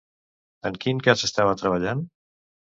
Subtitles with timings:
[0.69, 2.03] En quin cas estava treballant?